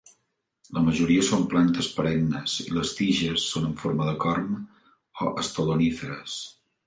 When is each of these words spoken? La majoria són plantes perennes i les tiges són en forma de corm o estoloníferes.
La 0.77 0.81
majoria 0.85 1.25
són 1.27 1.43
plantes 1.51 1.89
perennes 1.97 2.55
i 2.63 2.65
les 2.79 2.93
tiges 3.01 3.45
són 3.51 3.67
en 3.69 3.77
forma 3.83 4.09
de 4.09 4.15
corm 4.25 4.55
o 5.27 5.35
estoloníferes. 5.45 6.41